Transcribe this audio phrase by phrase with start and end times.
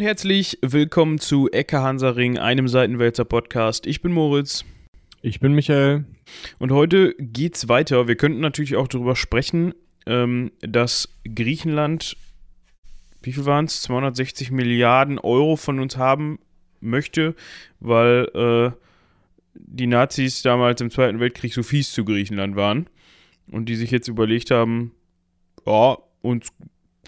[0.00, 3.86] und herzlich willkommen zu Ecke Hansaring, einem Seitenwälzer Podcast.
[3.86, 4.64] Ich bin Moritz.
[5.20, 6.06] Ich bin Michael.
[6.58, 8.08] Und heute geht's weiter.
[8.08, 9.74] Wir könnten natürlich auch darüber sprechen,
[10.06, 12.16] ähm, dass Griechenland,
[13.22, 13.82] wie viel waren es?
[13.82, 16.38] 260 Milliarden Euro von uns haben
[16.80, 17.34] möchte,
[17.78, 18.70] weil äh,
[19.52, 22.88] die Nazis damals im Zweiten Weltkrieg so fies zu Griechenland waren
[23.52, 24.92] und die sich jetzt überlegt haben,
[25.66, 26.54] ja, uns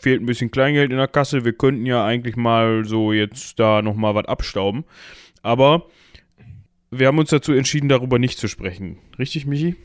[0.03, 3.83] fehlt ein bisschen Kleingeld in der Kasse, wir könnten ja eigentlich mal so jetzt da
[3.83, 4.85] nochmal was abstauben.
[5.43, 5.87] Aber
[6.91, 8.99] wir haben uns dazu entschieden, darüber nicht zu sprechen.
[9.19, 9.77] Richtig, Michi?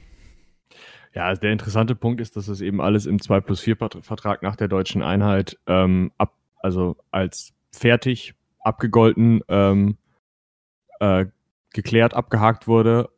[1.13, 4.43] Ja, also der interessante Punkt ist, dass es eben alles im 2 plus 4 Vertrag
[4.43, 9.97] nach der deutschen Einheit ähm, ab, also als fertig abgegolten ähm,
[10.99, 11.25] äh,
[11.73, 13.09] geklärt, abgehakt wurde.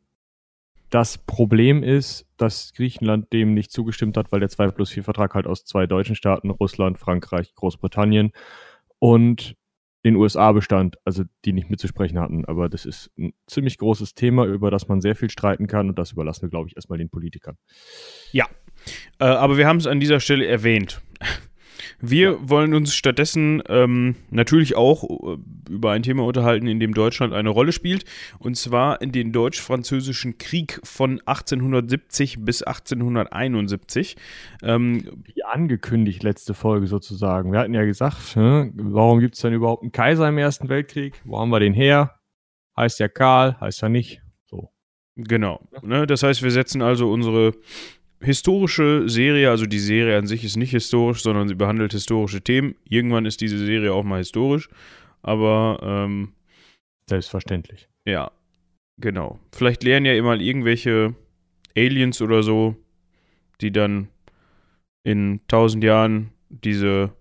[0.90, 5.34] Das Problem ist, dass Griechenland dem nicht zugestimmt hat, weil der 2 plus 4 Vertrag
[5.34, 8.32] halt aus zwei deutschen Staaten, Russland, Frankreich, Großbritannien
[8.98, 9.56] und
[10.04, 12.44] den USA bestand, also die nicht mitzusprechen hatten.
[12.46, 15.98] Aber das ist ein ziemlich großes Thema, über das man sehr viel streiten kann und
[15.98, 17.56] das überlassen wir, glaube ich, erstmal den Politikern.
[18.32, 18.46] Ja,
[19.18, 21.02] äh, aber wir haben es an dieser Stelle erwähnt.
[22.00, 25.36] Wir wollen uns stattdessen ähm, natürlich auch äh,
[25.68, 28.04] über ein Thema unterhalten, in dem Deutschland eine Rolle spielt,
[28.38, 34.16] und zwar in den Deutsch-Französischen Krieg von 1870 bis 1871.
[34.62, 37.52] Ähm, Wie angekündigt, letzte Folge sozusagen.
[37.52, 41.20] Wir hatten ja gesagt, ne, warum gibt es denn überhaupt einen Kaiser im Ersten Weltkrieg?
[41.24, 42.16] Wo haben wir den her?
[42.76, 44.22] Heißt ja Karl, heißt ja nicht.
[44.46, 44.70] So.
[45.16, 45.60] Genau.
[45.82, 46.06] Ne?
[46.06, 47.52] Das heißt, wir setzen also unsere
[48.20, 52.74] historische Serie, also die Serie an sich ist nicht historisch, sondern sie behandelt historische Themen.
[52.88, 54.68] Irgendwann ist diese Serie auch mal historisch,
[55.22, 56.32] aber ähm,
[57.08, 57.88] selbstverständlich.
[58.04, 58.30] Ja,
[59.00, 59.40] genau.
[59.52, 61.14] Vielleicht lernen ja immer irgendwelche
[61.76, 62.76] Aliens oder so,
[63.60, 64.08] die dann
[65.02, 67.12] in tausend Jahren diese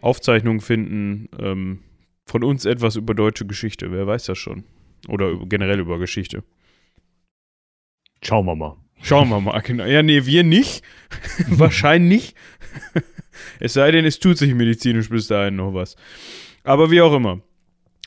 [0.00, 1.78] Aufzeichnung finden, ähm,
[2.26, 3.90] von uns etwas über deutsche Geschichte.
[3.90, 4.64] Wer weiß das schon?
[5.08, 6.44] Oder generell über Geschichte.
[8.22, 8.76] Schauen wir mal.
[9.12, 9.84] Schauen wir mal, genau.
[9.84, 10.82] Ja, nee, wir nicht.
[11.48, 12.34] Wahrscheinlich.
[13.60, 15.96] es sei denn, es tut sich medizinisch bis dahin noch was.
[16.64, 17.42] Aber wie auch immer.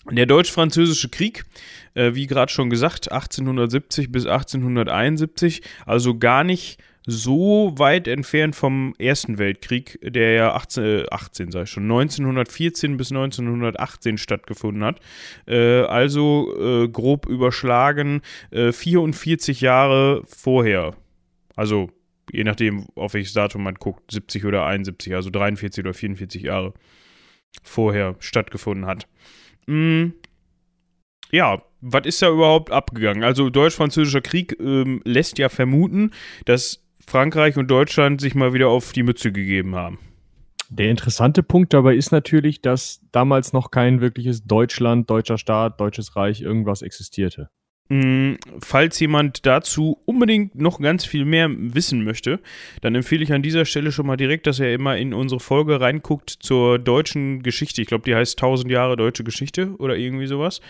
[0.09, 1.45] Der Deutsch-Französische Krieg,
[1.93, 8.93] äh, wie gerade schon gesagt, 1870 bis 1871, also gar nicht so weit entfernt vom
[8.97, 14.99] Ersten Weltkrieg, der ja 18, äh, 18 sei schon, 1914 bis 1918 stattgefunden hat.
[15.47, 18.21] Äh, also äh, grob überschlagen
[18.51, 20.95] 44 äh, Jahre vorher.
[21.55, 21.89] Also
[22.31, 26.73] je nachdem, auf welches Datum man guckt, 70 oder 71, also 43 oder 44 Jahre
[27.63, 29.07] vorher stattgefunden hat.
[29.67, 30.07] Mm,
[31.31, 33.23] ja, was ist da überhaupt abgegangen?
[33.23, 36.11] Also Deutsch-Französischer Krieg ähm, lässt ja vermuten,
[36.45, 39.99] dass Frankreich und Deutschland sich mal wieder auf die Mütze gegeben haben.
[40.69, 46.15] Der interessante Punkt dabei ist natürlich, dass damals noch kein wirkliches Deutschland, deutscher Staat, deutsches
[46.15, 47.49] Reich, irgendwas existierte.
[47.87, 52.39] Mm, falls jemand dazu unbedingt noch ganz viel mehr wissen möchte,
[52.81, 55.79] dann empfehle ich an dieser Stelle schon mal direkt, dass er immer in unsere Folge
[55.79, 57.83] reinguckt zur deutschen Geschichte.
[57.83, 60.61] Ich glaube, die heißt 1000 Jahre deutsche Geschichte oder irgendwie sowas.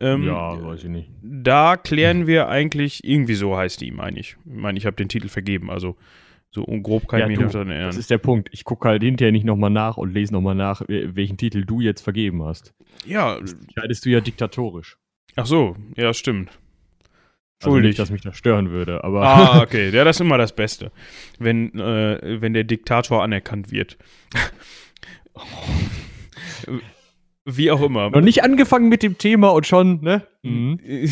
[0.00, 1.10] Ähm, ja, weiß ich nicht.
[1.20, 4.36] Da klären wir eigentlich, irgendwie so heißt die, meine ich.
[4.46, 5.96] Ich meine, ich habe den Titel vergeben, also
[6.54, 7.88] so grob kann ja, ich mich noch daran erinnern.
[7.88, 8.48] Das ist der Punkt.
[8.52, 12.02] Ich gucke halt hinterher nicht nochmal nach und lese nochmal nach, welchen Titel du jetzt
[12.02, 12.74] vergeben hast.
[13.06, 13.38] Ja.
[13.40, 14.96] Das entscheidest du ja diktatorisch.
[15.36, 16.50] Ach so, ja, stimmt.
[17.64, 19.22] Also nicht, dass mich das stören würde, aber.
[19.22, 19.90] Ah, okay.
[19.90, 20.90] Ja, das ist immer das Beste.
[21.38, 23.98] Wenn, äh, wenn der Diktator anerkannt wird.
[27.44, 28.08] Wie auch immer.
[28.10, 30.26] Noch nicht angefangen mit dem Thema und schon, ne?
[30.42, 30.78] Mhm.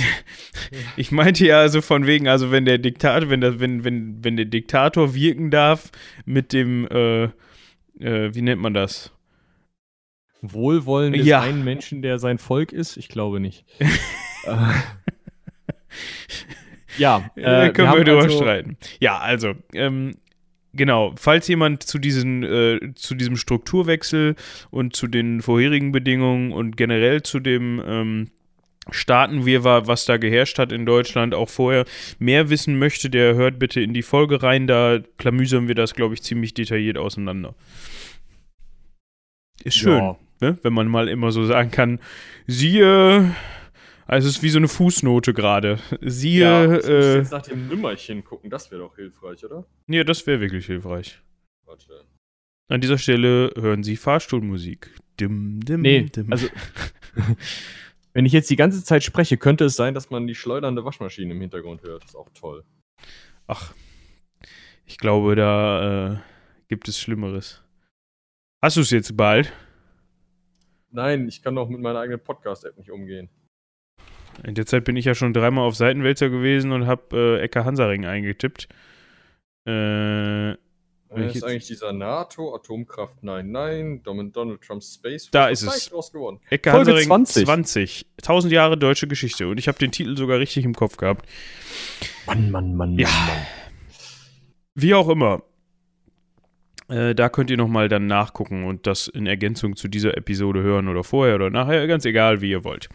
[0.97, 4.37] Ich meinte ja also von wegen, also wenn der Diktator, wenn, das, wenn, wenn, wenn
[4.37, 5.91] der Diktator wirken darf
[6.25, 7.25] mit dem, äh,
[7.99, 9.13] äh, wie nennt man das?
[10.43, 11.41] Wohlwollen des ja.
[11.41, 12.97] einen Menschen, der sein Volk ist?
[12.97, 13.65] Ich glaube nicht.
[16.99, 18.77] ja, äh, können wir, wir darüber also streiten.
[19.01, 20.13] Ja, also, ähm,
[20.73, 24.37] Genau, falls jemand zu, diesen, äh, zu diesem Strukturwechsel
[24.71, 28.31] und zu den vorherigen Bedingungen und generell zu dem ähm,
[28.91, 31.85] Staatenwirrwarr, was da geherrscht hat in Deutschland, auch vorher
[32.19, 36.15] mehr wissen möchte, der hört bitte in die Folge rein, da klamüsern wir das, glaube
[36.15, 37.55] ich, ziemlich detailliert auseinander.
[39.65, 40.17] Ist schön, ja.
[40.41, 40.59] ne?
[40.63, 41.99] wenn man mal immer so sagen kann,
[42.47, 43.35] siehe
[44.11, 45.79] also es ist wie so eine Fußnote gerade.
[46.01, 46.43] Siehe.
[46.43, 49.65] Ja, äh, jetzt nach dem Nümmerchen gucken, das wäre doch hilfreich, oder?
[49.87, 51.23] Ja, das wäre wirklich hilfreich.
[51.65, 52.05] Warte.
[52.69, 54.91] An dieser Stelle hören Sie Fahrstuhlmusik.
[55.21, 56.27] Dim, dim, nee, dim.
[56.33, 56.49] also
[58.13, 61.33] wenn ich jetzt die ganze Zeit spreche, könnte es sein, dass man die schleudernde Waschmaschine
[61.33, 62.03] im Hintergrund hört.
[62.03, 62.65] Das ist auch toll.
[63.47, 63.73] Ach,
[64.87, 66.19] ich glaube, da äh,
[66.67, 67.63] gibt es Schlimmeres.
[68.61, 69.53] Hast du es jetzt bald?
[70.91, 73.31] Nein, ich kann doch mit meiner eigenen Podcast-App nicht umgehen.
[74.45, 77.65] In der Zeit bin ich ja schon dreimal auf Seitenwälzer gewesen und habe äh, Ecke
[77.65, 78.69] Hansaring eingetippt.
[79.67, 80.55] Äh,
[81.13, 85.91] Wer ist eigentlich dieser NATO, Atomkraft, nein, nein, Donald Trumps Space Da ist es.
[86.51, 87.45] Ecke Folge Hansaring 20.
[87.45, 88.07] 20.
[88.19, 89.49] 1000 Jahre deutsche Geschichte.
[89.49, 91.29] Und ich habe den Titel sogar richtig im Kopf gehabt.
[92.27, 93.09] Mann, Mann, Mann, ja.
[93.09, 93.47] Mann, Mann.
[94.77, 95.43] Wie auch immer.
[96.91, 100.89] Äh, da könnt ihr nochmal dann nachgucken und das in Ergänzung zu dieser Episode hören
[100.89, 102.89] oder vorher oder nachher, ganz egal, wie ihr wollt.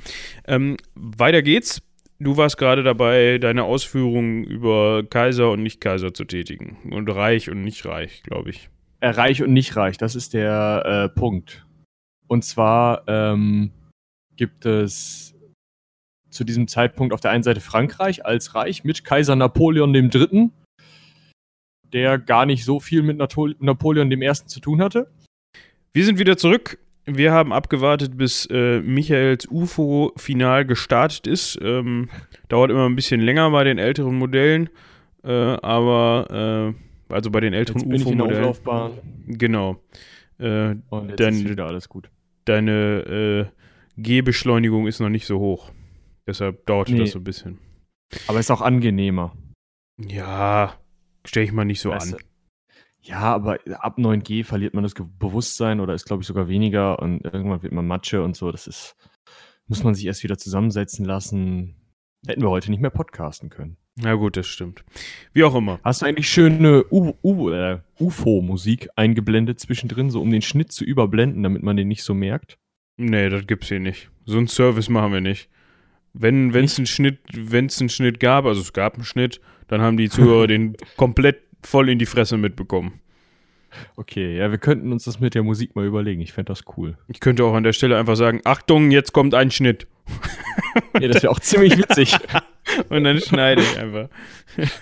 [0.46, 1.82] Ähm, weiter geht's.
[2.20, 6.78] Du warst gerade dabei, deine Ausführungen über Kaiser und Nicht-Kaiser zu tätigen.
[6.92, 8.70] Und reich und nicht reich, glaube ich.
[9.02, 11.66] Äh, reich und nicht reich, das ist der äh, Punkt.
[12.28, 13.72] Und zwar ähm,
[14.36, 15.36] gibt es
[16.30, 20.52] zu diesem Zeitpunkt auf der einen Seite Frankreich als Reich mit Kaiser Napoleon III
[21.94, 25.12] der gar nicht so viel mit Napoleon dem Ersten zu tun hatte.
[25.94, 26.78] Wir sind wieder zurück.
[27.06, 31.60] Wir haben abgewartet, bis äh, Michaels UFO final gestartet ist.
[31.62, 32.10] Ähm,
[32.50, 34.70] dauert immer ein bisschen länger bei den älteren Modellen,
[35.24, 38.56] äh, aber äh, also bei den älteren UFO-Modellen.
[39.28, 39.78] Genau.
[40.40, 42.10] Äh, Und jetzt dann, ist wieder alles gut.
[42.46, 43.50] Deine
[43.98, 45.72] äh, G-Beschleunigung ist noch nicht so hoch.
[46.28, 47.00] Deshalb dauert nee.
[47.00, 47.60] das so ein bisschen.
[48.28, 49.36] Aber ist auch angenehmer.
[49.98, 50.74] Ja,
[51.26, 52.20] Stelle ich mal nicht so weißt an.
[53.02, 57.24] Ja, aber ab 9G verliert man das Bewusstsein oder ist, glaube ich, sogar weniger und
[57.24, 58.52] irgendwann wird man Matsche und so.
[58.52, 58.96] Das ist,
[59.68, 61.76] muss man sich erst wieder zusammensetzen lassen.
[62.26, 63.78] Hätten wir heute nicht mehr podcasten können.
[63.98, 64.84] Na gut, das stimmt.
[65.34, 65.80] Wie auch immer.
[65.84, 71.64] Hast du eigentlich schöne äh, UFO-Musik eingeblendet zwischendrin, so um den Schnitt zu überblenden, damit
[71.64, 72.58] man den nicht so merkt?
[72.98, 74.10] Nee, das gibt's hier nicht.
[74.26, 75.50] So einen Service machen wir nicht.
[76.18, 79.82] Wenn es einen Schnitt, wenn es einen Schnitt gab, also es gab einen Schnitt, dann
[79.82, 83.02] haben die Zuhörer den komplett voll in die Fresse mitbekommen.
[83.98, 86.22] Okay, ja, wir könnten uns das mit der Musik mal überlegen.
[86.22, 86.98] Ich fände das cool.
[87.08, 89.88] Ich könnte auch an der Stelle einfach sagen: Achtung, jetzt kommt ein Schnitt.
[91.00, 92.18] Ja, das wäre auch ziemlich witzig.
[92.90, 94.10] Und dann schneide ich einfach.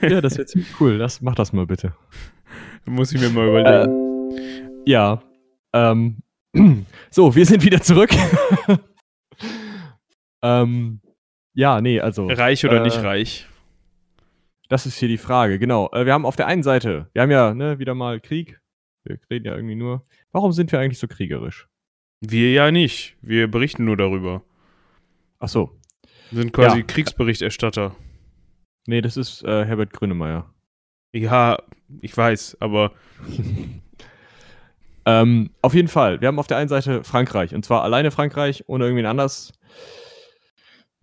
[0.02, 0.98] Ja, das wäre ziemlich cool.
[0.98, 1.94] Das, mach das mal bitte.
[2.86, 4.36] Muss ich mir mal überlegen.
[4.36, 5.22] Äh, ja.
[5.72, 6.18] Ähm,
[7.12, 8.10] so, wir sind wieder zurück.
[10.42, 11.00] ähm,
[11.54, 12.28] ja, nee, also.
[12.28, 13.48] Reich oder äh, nicht reich?
[14.70, 15.90] Das ist hier die Frage, genau.
[15.92, 18.60] Äh, wir haben auf der einen Seite, wir haben ja ne, wieder mal Krieg.
[19.04, 20.06] Wir reden ja irgendwie nur.
[20.32, 21.68] Warum sind wir eigentlich so kriegerisch?
[22.22, 23.18] Wir ja nicht.
[23.22, 24.44] Wir berichten nur darüber.
[25.40, 25.78] Ach so.
[26.32, 26.86] Wir sind quasi ja.
[26.86, 27.96] Kriegsberichterstatter.
[28.88, 30.52] Nee, das ist äh, Herbert Grönemeyer.
[31.12, 31.58] Ja,
[32.02, 32.94] ich weiß, aber.
[35.06, 36.22] ähm, auf jeden Fall.
[36.22, 37.54] Wir haben auf der einen Seite Frankreich.
[37.54, 39.52] Und zwar alleine Frankreich ohne irgendwen anders.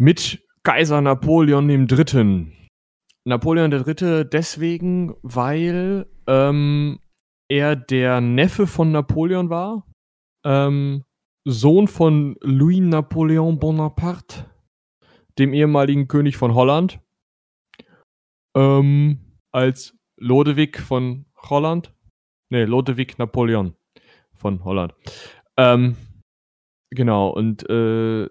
[0.03, 2.51] Mit Kaiser Napoleon III.
[3.27, 4.25] Napoleon III.
[4.25, 7.01] deswegen, weil ähm,
[7.51, 9.87] er der Neffe von Napoleon war,
[10.43, 11.05] ähm,
[11.45, 14.51] Sohn von Louis Napoleon Bonaparte,
[15.39, 16.99] dem ehemaligen König von Holland,
[18.57, 21.95] ähm, als Lodewijk von Holland,
[22.51, 23.75] ne, Lodewijk Napoleon
[24.33, 24.95] von Holland.
[25.59, 25.99] Ähm,
[26.89, 28.31] genau, und äh,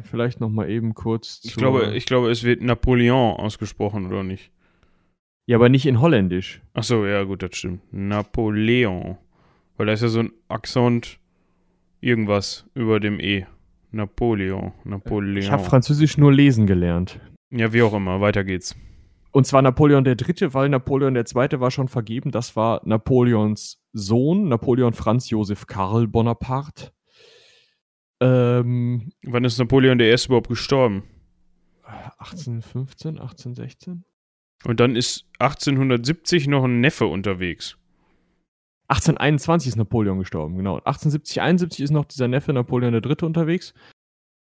[0.00, 4.50] Vielleicht noch mal eben kurz ich glaube, ich glaube, es wird Napoleon ausgesprochen, oder nicht?
[5.46, 6.60] Ja, aber nicht in Holländisch.
[6.74, 7.82] Ach so, ja, gut, das stimmt.
[7.92, 9.18] Napoleon.
[9.76, 11.18] Weil da ist ja so ein Akzent
[12.00, 13.46] irgendwas über dem E.
[13.90, 14.72] Napoleon.
[14.84, 15.36] Napoleon.
[15.36, 17.20] Ich habe Französisch nur lesen gelernt.
[17.50, 18.20] Ja, wie auch immer.
[18.20, 18.76] Weiter geht's.
[19.32, 22.30] Und zwar Napoleon der Dritte, weil Napoleon der Zweite war schon vergeben.
[22.30, 26.92] Das war Napoleons Sohn, Napoleon Franz Josef Karl Bonaparte.
[28.22, 31.02] Ähm, Wann ist Napoleon der Erste überhaupt gestorben?
[32.18, 34.04] 1815, 1816?
[34.64, 37.76] Und dann ist 1870 noch ein Neffe unterwegs.
[38.86, 40.76] 1821 ist Napoleon gestorben, genau.
[40.76, 43.16] 1870, 71 ist noch dieser Neffe Napoleon III.
[43.22, 43.74] unterwegs.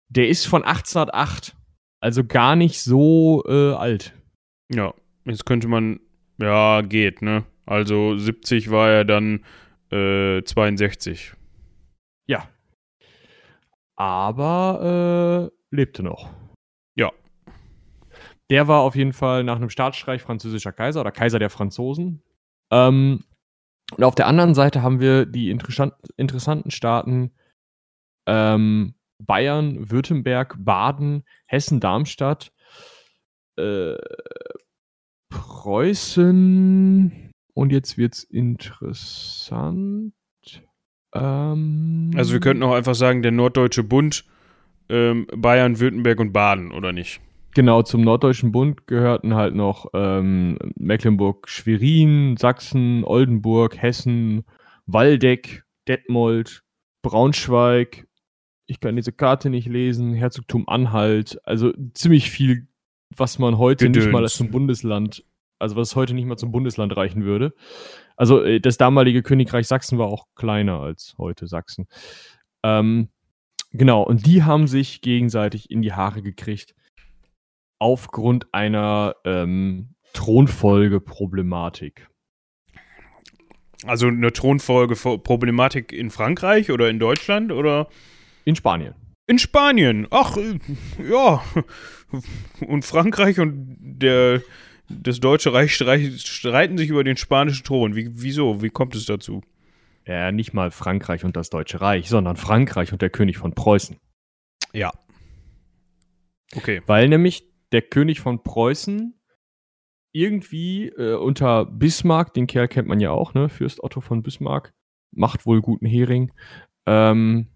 [0.09, 1.55] Der ist von 1808,
[2.01, 4.13] also gar nicht so äh, alt.
[4.69, 6.01] Ja, jetzt könnte man,
[6.39, 7.45] ja, geht, ne?
[7.65, 9.45] Also 70 war er dann
[9.91, 11.33] äh, 62.
[12.27, 12.49] Ja,
[14.01, 16.33] aber äh, lebte noch.
[16.95, 17.11] Ja.
[18.49, 22.23] Der war auf jeden Fall nach einem Staatsstreich französischer Kaiser oder Kaiser der Franzosen.
[22.71, 23.23] Ähm,
[23.95, 27.31] und auf der anderen Seite haben wir die interessanten Staaten
[28.25, 32.51] ähm, Bayern, Württemberg, Baden, Hessen, Darmstadt,
[33.57, 33.97] äh,
[35.29, 37.11] Preußen.
[37.53, 40.13] Und jetzt wird es interessant.
[41.13, 44.25] Ähm, also wir könnten auch einfach sagen, der Norddeutsche Bund,
[44.89, 47.21] ähm, Bayern, Württemberg und Baden, oder nicht?
[47.53, 54.45] Genau, zum Norddeutschen Bund gehörten halt noch ähm, Mecklenburg, Schwerin, Sachsen, Oldenburg, Hessen,
[54.85, 56.63] Waldeck, Detmold,
[57.01, 58.07] Braunschweig,
[58.71, 62.67] ich kann diese Karte nicht lesen, Herzogtum Anhalt, also ziemlich viel,
[63.15, 64.05] was man heute Gedöns.
[64.05, 65.25] nicht mal zum Bundesland,
[65.59, 67.53] also was heute nicht mal zum Bundesland reichen würde.
[68.21, 71.87] Also äh, das damalige Königreich Sachsen war auch kleiner als heute Sachsen.
[72.61, 73.09] Ähm,
[73.71, 76.75] genau, und die haben sich gegenseitig in die Haare gekriegt
[77.79, 82.09] aufgrund einer ähm, Thronfolge-Problematik.
[83.87, 87.89] Also eine Thronfolge-Problematik in Frankreich oder in Deutschland oder
[88.45, 88.93] In Spanien.
[89.25, 90.05] in Spanien?
[90.11, 90.59] Ach, äh,
[91.09, 91.43] ja.
[92.67, 94.43] Und Frankreich und der,
[95.01, 97.95] das Deutsche Reich strei- streiten sich über den spanischen Thron.
[97.95, 98.61] Wie, wieso?
[98.61, 99.41] Wie kommt es dazu?
[100.05, 103.97] Ja, nicht mal Frankreich und das Deutsche Reich, sondern Frankreich und der König von Preußen.
[104.73, 104.91] Ja.
[106.55, 106.81] Okay.
[106.85, 109.13] Weil nämlich der König von Preußen
[110.13, 113.47] irgendwie äh, unter Bismarck, den Kerl kennt man ja auch, ne?
[113.47, 114.73] Fürst Otto von Bismarck,
[115.11, 116.33] macht wohl guten Hering,
[116.85, 117.47] ähm,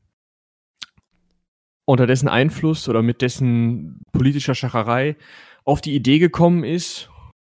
[1.86, 5.18] unter dessen Einfluss oder mit dessen politischer Schacherei
[5.66, 7.10] auf die Idee gekommen ist,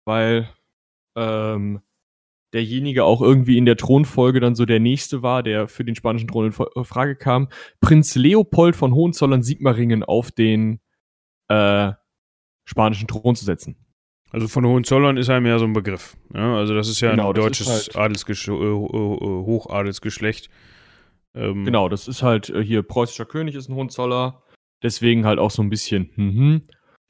[0.04, 0.48] weil
[1.16, 1.80] ähm,
[2.52, 6.28] derjenige auch irgendwie in der Thronfolge dann so der nächste war, der für den spanischen
[6.28, 7.48] Thron in äh, Frage kam,
[7.80, 10.80] Prinz Leopold von Hohenzollern-Sigmaringen auf den
[11.48, 11.92] äh,
[12.64, 13.76] spanischen Thron zu setzen.
[14.32, 16.16] Also von Hohenzollern ist einem ja so ein Begriff.
[16.32, 20.50] Ja, also das ist ja Genau, ein deutsches halt- Adelsgesch äh, äh, Hochadelsgeschlecht.
[21.34, 24.42] Ähm, Genau, das ist halt hier preußischer König ist ein Hohenzoller,
[24.82, 26.62] deswegen halt auch so ein bisschen, mhm.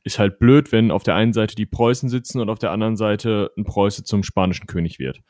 [0.04, 2.96] Ist halt blöd, wenn auf der einen Seite die Preußen sitzen und auf der anderen
[2.96, 5.22] Seite ein Preuße zum spanischen König wird.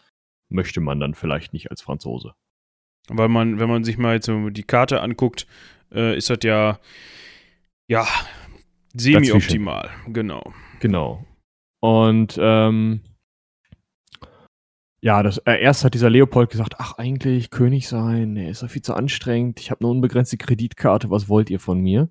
[0.49, 2.35] Möchte man dann vielleicht nicht als Franzose.
[3.09, 5.47] Weil man, wenn man sich mal jetzt die Karte anguckt,
[5.93, 6.79] äh, ist das ja,
[7.89, 8.07] ja,
[8.95, 9.91] semi-optimal.
[10.09, 10.53] Genau.
[10.81, 11.25] Genau.
[11.81, 13.01] Und ähm,
[15.03, 18.69] ja, das, äh, erst hat dieser Leopold gesagt, ach eigentlich König sein, nee, ist doch
[18.69, 22.11] viel zu anstrengend, ich habe eine unbegrenzte Kreditkarte, was wollt ihr von mir?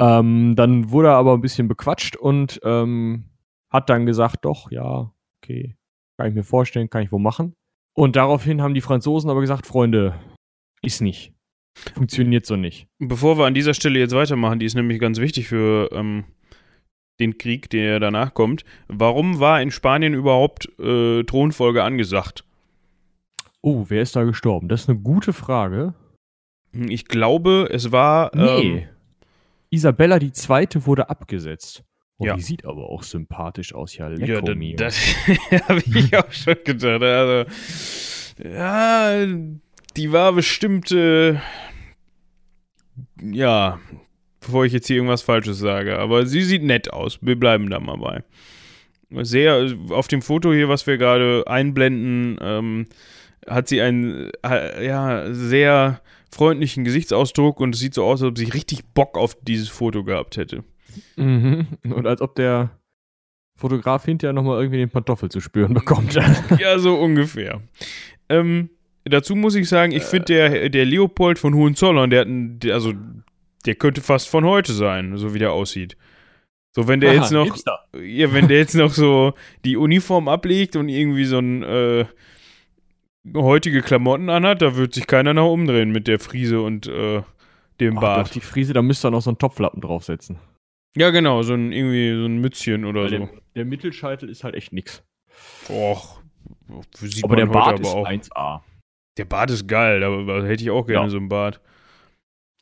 [0.00, 3.24] Ähm, dann wurde er aber ein bisschen bequatscht und ähm,
[3.70, 5.76] hat dann gesagt, doch, ja, okay,
[6.16, 7.54] kann ich mir vorstellen, kann ich wo machen.
[7.94, 10.14] Und daraufhin haben die Franzosen aber gesagt, Freunde,
[10.80, 11.34] ist nicht.
[11.94, 12.88] Funktioniert so nicht.
[12.98, 16.24] Bevor wir an dieser Stelle jetzt weitermachen, die ist nämlich ganz wichtig für ähm,
[17.20, 18.64] den Krieg, der danach kommt.
[18.88, 22.44] Warum war in Spanien überhaupt äh, Thronfolge angesagt?
[23.60, 24.68] Oh, wer ist da gestorben?
[24.68, 25.92] Das ist eine gute Frage.
[26.72, 28.30] Ich glaube, es war.
[28.34, 28.78] Nee.
[28.78, 28.88] Ähm,
[29.70, 31.84] Isabella die Zweite wurde abgesetzt.
[32.18, 32.34] Oh, Ja.
[32.36, 34.10] Die sieht aber auch sympathisch aus, ja.
[34.10, 34.76] ja, Lecco da, mio.
[34.76, 34.98] das
[35.68, 37.02] habe ich auch schon gedacht.
[37.02, 37.50] Also,
[38.44, 39.26] ja,
[39.96, 40.90] die war bestimmt.
[40.90, 41.38] Äh,
[43.22, 43.78] ja,
[44.40, 45.98] bevor ich jetzt hier irgendwas Falsches sage.
[45.98, 47.18] Aber sie sieht nett aus.
[47.22, 48.22] Wir bleiben da mal bei.
[49.24, 52.86] Sehr, auf dem Foto hier, was wir gerade einblenden, ähm,
[53.48, 56.00] hat sie einen äh, ja, sehr
[56.30, 60.04] freundlichen Gesichtsausdruck und es sieht so aus, als ob sie richtig Bock auf dieses Foto
[60.04, 60.64] gehabt hätte.
[61.16, 61.66] Mhm.
[61.84, 62.70] Und als ob der
[63.56, 66.18] Fotograf hinterher nochmal irgendwie den Pantoffel zu spüren bekommt.
[66.58, 67.60] Ja, so ungefähr.
[68.28, 68.70] Ähm,
[69.04, 72.74] dazu muss ich sagen, ich finde der, der Leopold von Hohenzollern, der hat einen, der,
[72.74, 72.94] also
[73.66, 75.96] der könnte fast von heute sein, so wie der aussieht.
[76.72, 77.56] So, wenn der Aha, jetzt noch,
[78.00, 79.34] ja, wenn der jetzt noch so
[79.64, 82.06] die Uniform ablegt und irgendwie so ein äh,
[83.34, 87.22] heutige Klamotten anhat, da wird sich keiner noch umdrehen mit der Friese und äh,
[87.80, 88.26] dem Ach, Bart.
[88.26, 90.38] doch, die Friese, da müsste er noch so einen Topflappen draufsetzen.
[90.96, 93.16] Ja, genau, so ein irgendwie so ein Mützchen oder Weil so.
[93.18, 95.02] der, der Mittelscheitel ist halt echt nix.
[95.68, 96.20] Och,
[96.96, 98.06] sieht Aber der man heute Bart ist auch.
[98.08, 98.60] 1A.
[99.18, 101.10] Der Bart ist geil, da hätte ich auch gerne Ja.
[101.10, 101.60] so einen Bart.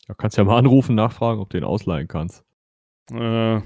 [0.06, 2.42] Da kannst du ja mal anrufen, nachfragen, ob du den ausleihen kannst.
[3.12, 3.58] Äh,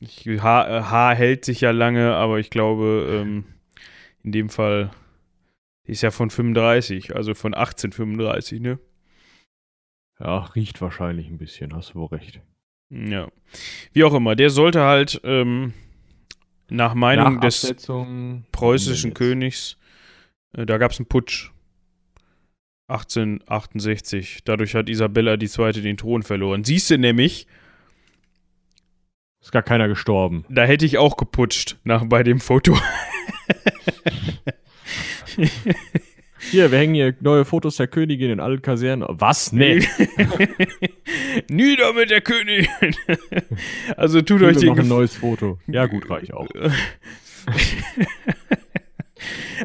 [0.00, 3.44] ich, Haar, Haar hält sich ja lange, aber ich glaube, ähm,
[4.22, 4.90] in dem Fall
[5.90, 8.78] ist ja von 35, also von 1835, ne?
[10.18, 12.40] Ja, riecht wahrscheinlich ein bisschen, hast du wohl recht.
[12.90, 13.28] Ja.
[13.92, 15.72] Wie auch immer, der sollte halt ähm,
[16.68, 17.74] nach Meinung Nach des
[18.52, 19.14] preußischen.
[19.14, 19.78] Königs,
[20.52, 21.50] äh, da gab es einen Putsch.
[22.88, 24.40] 1868.
[24.44, 25.72] Dadurch hat Isabella II.
[25.80, 26.64] den Thron verloren.
[26.64, 27.46] Siehst du nämlich,
[29.40, 30.44] Ist gar keiner gestorben.
[30.48, 32.76] da hätte ich auch geputscht nach, bei dem Foto.
[36.50, 39.06] Hier, wir hängen hier neue Fotos der Königin in allen Kasernen.
[39.10, 39.52] Was?
[39.52, 39.80] Nee.
[41.50, 42.66] Nieder mit der Königin.
[43.96, 45.58] also tut euch den noch ein neues Foto.
[45.66, 46.48] Ja, gut, reicht auch.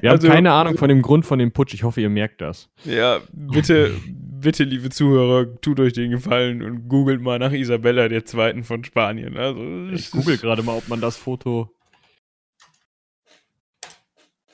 [0.02, 1.74] Wir Also- haben keine Ahnung von dem Grund von dem Putsch.
[1.74, 2.70] Ich hoffe, ihr merkt das.
[2.84, 8.26] Ja, bitte, bitte, liebe Zuhörer, tut euch den Gefallen und googelt mal nach Isabella der
[8.26, 9.38] Zweiten von Spanien.
[9.38, 9.62] Also,
[9.94, 11.70] Ich google gerade mal, ob man das Foto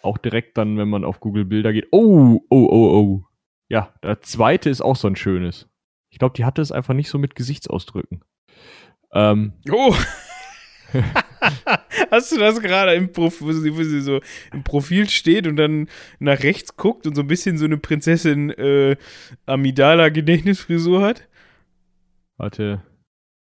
[0.04, 1.88] auch direkt dann, wenn man auf Google Bilder geht.
[1.92, 3.24] Oh, oh, oh, oh.
[3.70, 5.70] Ja, der zweite ist auch so ein schönes.
[6.10, 8.24] Ich glaube, die hatte es einfach nicht so mit Gesichtsausdrücken.
[9.14, 9.96] Ähm, Oh!
[12.12, 14.20] Hast du das gerade im Profil, wo sie, so
[14.52, 15.88] im Profil steht und dann
[16.20, 18.98] nach rechts guckt und so ein bisschen so eine Prinzessin äh,
[19.46, 21.28] Amidala-Gedächtnisfrisur hat?
[22.42, 22.82] warte.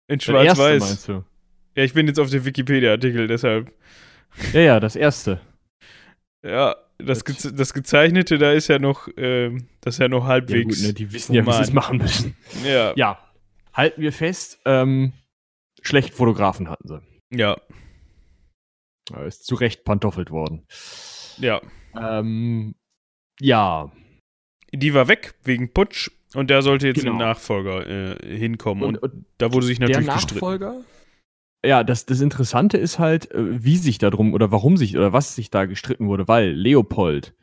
[0.07, 1.07] In schwarz-weiß.
[1.75, 3.73] Ja, ich bin jetzt auf dem Wikipedia-Artikel, deshalb.
[4.53, 5.41] Ja, ja, das erste.
[6.45, 10.29] Ja, das, Geze das Gezeichnete, da ist ja noch, ähm, das ist ja noch Ja,
[10.29, 10.77] halbwegs.
[10.79, 12.35] gut, ne, die wissen ja, wie sie es machen müssen.
[12.65, 13.19] ja, Ja,
[13.73, 15.13] halten wir fest, ähm,
[15.81, 17.01] schlechten Fotografen hatten sie.
[17.37, 17.57] ja,
[19.13, 20.65] Er ist zu Recht pantoffelt worden.
[21.37, 21.61] ja.
[21.99, 22.73] Ähm,
[23.39, 23.91] ja.
[24.73, 27.11] Die war weg wegen Putsch und da sollte jetzt Genau.
[27.13, 27.85] ein Nachfolger
[28.19, 28.83] äh, hinkommen.
[28.83, 30.83] Und, Und, und da wurde sich der natürlich gestritten.
[31.65, 35.35] Ja, das, das Interessante ist halt, äh, wie sich darum oder warum sich oder was
[35.35, 37.33] sich da gestritten wurde, weil Leopold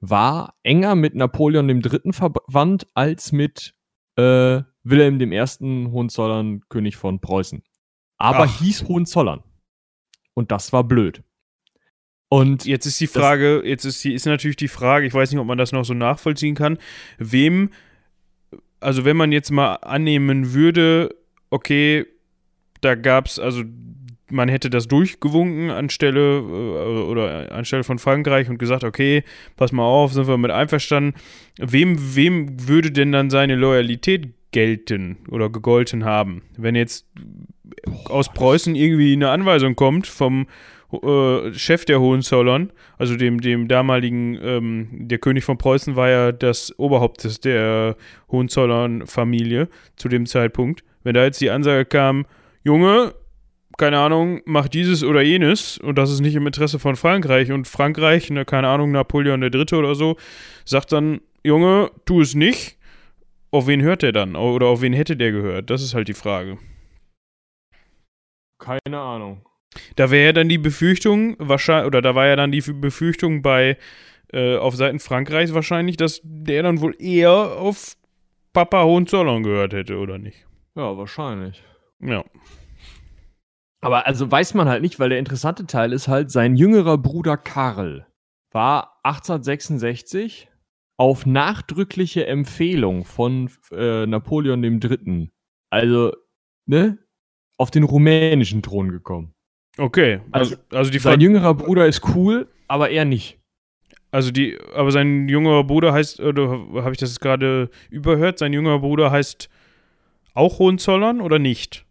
[0.00, 2.12] war enger mit Napoleon III.
[2.12, 3.74] verwandt als mit
[4.16, 5.90] äh, Wilhelm I.
[5.90, 7.62] Hohenzollern, König von Preußen.
[8.16, 8.60] Aber Ach.
[8.60, 9.42] hieß Hohenzollern.
[10.34, 11.22] Und das war blöd.
[12.28, 15.40] Und Jetzt ist die Frage, jetzt ist, die, ist natürlich die Frage, ich weiß nicht,
[15.40, 16.78] ob man das noch so nachvollziehen kann,
[17.16, 17.70] wem,
[18.80, 21.14] also wenn man jetzt mal annehmen würde,
[21.48, 22.06] okay,
[22.80, 23.62] da gab es, also
[24.30, 29.24] man hätte das durchgewunken anstelle äh, oder anstelle von Frankreich und gesagt, okay,
[29.56, 31.14] pass mal auf, sind wir mit einverstanden.
[31.58, 36.42] Wem, wem würde denn dann seine Loyalität gelten oder gegolten haben?
[36.56, 37.06] Wenn jetzt
[38.06, 40.46] aus Preußen irgendwie eine Anweisung kommt vom
[40.90, 46.32] äh, Chef der Hohenzollern, also dem, dem damaligen, ähm, der König von Preußen war ja
[46.32, 47.96] das Oberhaupt der
[48.30, 50.84] Hohenzollern-Familie zu dem Zeitpunkt.
[51.04, 52.26] Wenn da jetzt die Ansage kam,
[52.68, 53.14] Junge,
[53.78, 57.66] keine Ahnung, mach dieses oder jenes und das ist nicht im Interesse von Frankreich und
[57.66, 60.18] Frankreich, ne, keine Ahnung, Napoleon der Dritte oder so,
[60.66, 62.76] sagt dann, Junge, tu es nicht.
[63.50, 64.36] Auf wen hört der dann?
[64.36, 65.70] Oder auf wen hätte der gehört?
[65.70, 66.58] Das ist halt die Frage.
[68.58, 69.40] keine Ahnung.
[69.96, 73.78] Da wäre ja dann die Befürchtung, wahrscheinlich, oder da war ja dann die Befürchtung bei,
[74.32, 77.96] äh, auf Seiten Frankreichs wahrscheinlich, dass der dann wohl eher auf
[78.52, 80.44] Papa Hohenzollern gehört hätte, oder nicht?
[80.76, 81.62] Ja, wahrscheinlich.
[82.00, 82.24] Ja.
[83.80, 87.36] Aber also weiß man halt nicht, weil der interessante Teil ist halt, sein jüngerer Bruder
[87.36, 88.06] Karl
[88.50, 90.48] war 1866
[90.96, 95.30] auf nachdrückliche Empfehlung von äh, Napoleon III.
[95.70, 96.12] Also,
[96.66, 96.98] ne,
[97.56, 99.32] auf den rumänischen Thron gekommen.
[99.76, 100.20] Okay.
[100.32, 103.38] Also, also die Sein jüngerer Bruder ist cool, aber er nicht.
[104.10, 108.38] also die, aber sein jüngerer Bruder heißt, oder habe ich das jetzt gerade überhört?
[108.38, 109.48] Sein jüngerer Bruder heißt
[110.34, 111.84] auch Hohenzollern oder nicht?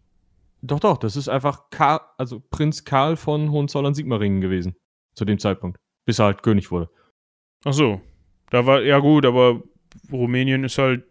[0.61, 4.75] Doch, doch, das ist einfach Karl, also Prinz Karl von Hohenzollern-Sigmaringen gewesen.
[5.13, 5.79] Zu dem Zeitpunkt.
[6.05, 6.89] Bis er halt König wurde.
[7.63, 8.01] Ach so.
[8.49, 9.61] Da war, ja gut, aber
[10.11, 11.03] Rumänien ist halt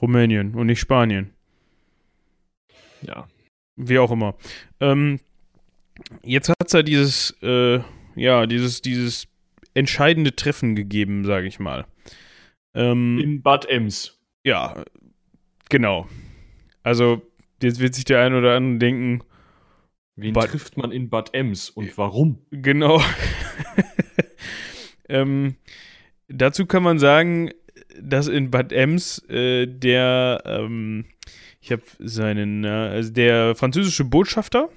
[0.00, 1.32] Rumänien und nicht Spanien.
[3.02, 3.26] Ja.
[3.76, 4.36] Wie auch immer.
[4.80, 5.20] Ähm,
[6.22, 7.80] jetzt hat es ja dieses, äh,
[8.14, 9.26] ja, dieses, dieses
[9.74, 11.86] entscheidende Treffen gegeben, sage ich mal.
[12.74, 14.18] Ähm, In Bad Ems.
[14.44, 14.84] ja,
[15.68, 16.08] genau.
[16.82, 17.22] Also,
[17.64, 19.22] jetzt wird sich der ein oder andere denken,
[20.16, 22.38] Wen Bad- trifft man in Bad Ems und warum?
[22.50, 23.02] genau.
[25.08, 25.56] ähm,
[26.28, 27.50] dazu kann man sagen,
[28.00, 31.06] dass in Bad Ems äh, der, ähm,
[31.60, 34.68] ich habe seinen, äh, also der französische Botschafter,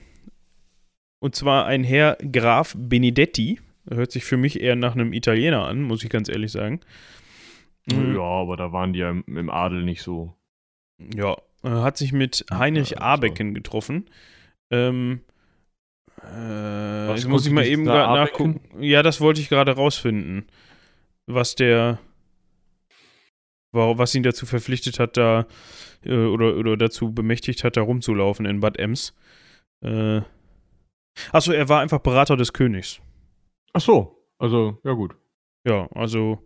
[1.19, 5.81] und zwar ein Herr Graf Benedetti, hört sich für mich eher nach einem Italiener an,
[5.81, 6.81] muss ich ganz ehrlich sagen.
[7.89, 8.15] Mhm.
[8.15, 10.33] Ja, aber da waren die ja im, im Adel nicht so.
[11.15, 11.35] Ja,
[11.69, 13.03] hat sich mit Heinrich Ja, so.
[13.03, 14.09] Abecken getroffen.
[14.71, 15.21] Ähm,
[16.23, 18.61] äh, jetzt muss ich mal eben gerade nachgucken.
[18.81, 20.45] Ja, das wollte ich gerade rausfinden.
[21.27, 21.99] Was der,
[23.71, 25.45] wa- was ihn dazu verpflichtet hat, da
[26.05, 29.13] äh, oder, oder dazu bemächtigt hat, da rumzulaufen in Bad Ems.
[29.83, 30.21] Äh,
[31.31, 32.99] achso, er war einfach Berater des Königs.
[33.73, 35.15] Ach so, also, ja gut.
[35.67, 36.39] Ja, also,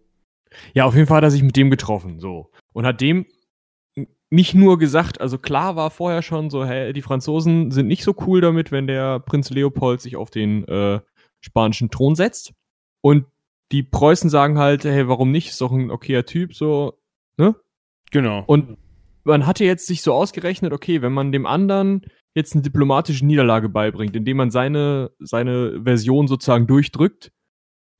[0.73, 2.51] Ja, auf jeden Fall hat er sich mit dem getroffen, so.
[2.73, 3.25] Und hat dem
[4.31, 8.15] nicht nur gesagt, also klar war vorher schon so, hey, die Franzosen sind nicht so
[8.25, 11.01] cool damit, wenn der Prinz Leopold sich auf den äh,
[11.41, 12.53] spanischen Thron setzt.
[13.01, 13.25] Und
[13.73, 15.49] die Preußen sagen halt, hey, warum nicht?
[15.49, 16.97] Ist doch ein okayer Typ, so,
[17.37, 17.55] ne?
[18.11, 18.43] genau.
[18.47, 18.77] Und
[19.23, 22.01] man hatte jetzt sich so ausgerechnet, okay, wenn man dem anderen
[22.33, 27.31] jetzt eine diplomatische Niederlage beibringt, indem man seine, seine Version sozusagen durchdrückt,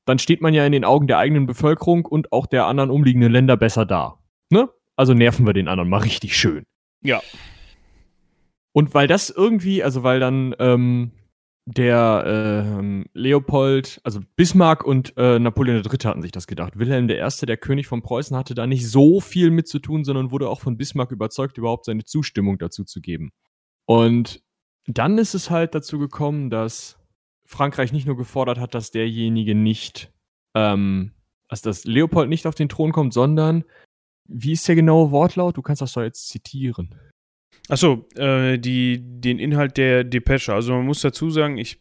[0.05, 3.31] dann steht man ja in den Augen der eigenen Bevölkerung und auch der anderen umliegenden
[3.31, 4.19] Länder besser da.
[4.49, 4.69] Ne?
[4.95, 6.63] Also nerven wir den anderen mal richtig schön.
[7.03, 7.21] Ja.
[8.73, 11.11] Und weil das irgendwie, also weil dann ähm,
[11.65, 15.97] der äh, Leopold, also Bismarck und äh, Napoleon III.
[16.05, 16.77] hatten sich das gedacht.
[16.77, 20.31] Wilhelm I., der König von Preußen, hatte da nicht so viel mit zu tun, sondern
[20.31, 23.31] wurde auch von Bismarck überzeugt, überhaupt seine Zustimmung dazu zu geben.
[23.85, 24.41] Und
[24.87, 26.97] dann ist es halt dazu gekommen, dass
[27.45, 30.11] Frankreich nicht nur gefordert hat, dass derjenige nicht,
[30.55, 31.11] ähm,
[31.47, 33.65] also dass Leopold nicht auf den Thron kommt, sondern
[34.33, 35.57] wie ist der genaue Wortlaut?
[35.57, 36.95] Du kannst das doch jetzt zitieren.
[37.69, 40.53] Achso, äh, die, den Inhalt der Depesche.
[40.53, 41.79] Also man muss dazu sagen, ich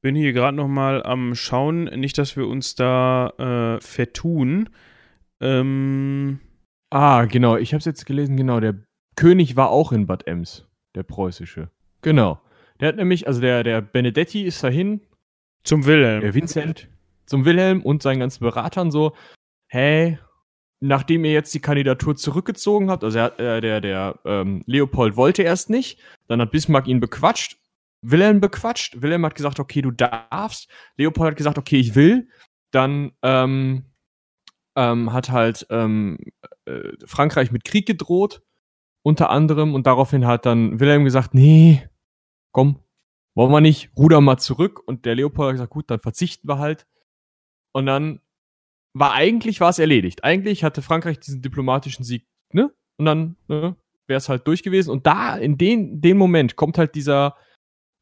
[0.00, 4.68] bin hier gerade noch mal am Schauen, nicht, dass wir uns da äh, vertun.
[5.40, 6.40] Ähm,
[6.90, 8.76] ah, genau, ich habe es jetzt gelesen, genau, der
[9.16, 11.70] König war auch in Bad Ems, der preußische.
[12.02, 12.40] Genau.
[12.80, 15.00] Der hat nämlich, also der, der Benedetti ist dahin.
[15.64, 16.20] Zum Wilhelm.
[16.20, 16.88] Der Vincent.
[17.26, 19.14] Zum Wilhelm und seinen ganzen Beratern so,
[19.68, 20.18] hey,
[20.80, 25.42] nachdem ihr jetzt die Kandidatur zurückgezogen habt, also er, äh, der, der ähm, Leopold wollte
[25.42, 27.58] erst nicht, dann hat Bismarck ihn bequatscht,
[28.02, 32.28] Wilhelm bequatscht, Wilhelm hat gesagt, okay, du darfst, Leopold hat gesagt, okay, ich will,
[32.70, 33.86] dann ähm,
[34.76, 36.18] ähm, hat halt ähm,
[36.66, 38.42] äh, Frankreich mit Krieg gedroht,
[39.02, 41.88] unter anderem, und daraufhin hat dann Wilhelm gesagt, nee,
[42.52, 42.80] komm,
[43.34, 46.58] wollen wir nicht, ruder mal zurück, und der Leopold hat gesagt, gut, dann verzichten wir
[46.58, 46.86] halt,
[47.72, 48.20] und dann
[48.94, 50.24] war eigentlich war es erledigt.
[50.24, 52.72] Eigentlich hatte Frankreich diesen diplomatischen Sieg, ne?
[52.96, 53.76] Und dann ne,
[54.06, 54.90] wäre es halt durch gewesen.
[54.90, 57.36] Und da, in den, den Moment, kommt halt dieser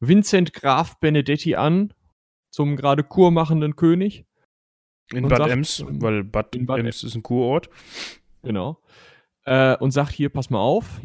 [0.01, 1.95] Vincent Graf Benedetti an,
[2.51, 4.27] zum gerade kurmachenden König.
[5.13, 7.71] In Bad sagt, Ems, weil Bad, Bad Ems ist ein Kurort.
[8.43, 8.81] Genau.
[9.45, 11.01] Äh, und sagt hier, pass mal auf,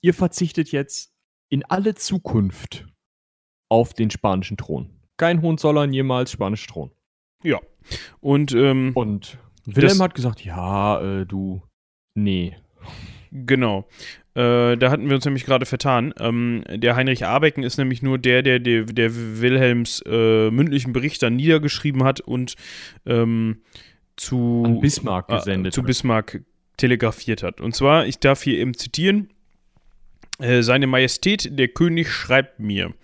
[0.00, 1.12] ihr verzichtet jetzt
[1.50, 2.86] in alle Zukunft
[3.68, 4.90] auf den spanischen Thron.
[5.16, 6.92] Kein Hohenzollern jemals spanisch Thron.
[7.42, 7.60] Ja.
[8.20, 11.62] Und, ähm, und Wilhelm hat gesagt, ja, äh, du,
[12.14, 12.56] nee.
[13.30, 13.86] Genau.
[14.34, 16.14] Äh, da hatten wir uns nämlich gerade vertan.
[16.18, 21.22] Ähm, der Heinrich Abecken ist nämlich nur der, der, der, der Wilhelms äh, mündlichen Bericht
[21.22, 22.54] dann niedergeschrieben hat und
[23.04, 23.62] ähm,
[24.16, 25.72] zu An Bismarck gesendet.
[25.72, 26.42] Äh, zu Bismarck
[26.76, 27.60] telegrafiert hat.
[27.60, 29.28] Und zwar, ich darf hier eben zitieren,
[30.38, 32.94] seine Majestät, der König, schreibt mir.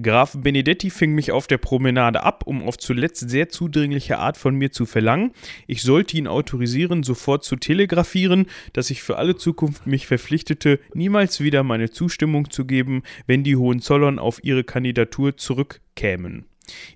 [0.00, 4.54] Graf Benedetti fing mich auf der Promenade ab, um auf zuletzt sehr zudringliche Art von
[4.54, 5.32] mir zu verlangen.
[5.66, 11.40] Ich sollte ihn autorisieren, sofort zu telegrafieren, dass ich für alle Zukunft mich verpflichtete, niemals
[11.40, 16.44] wieder meine Zustimmung zu geben, wenn die Hohenzollern auf ihre Kandidatur zurückkämen.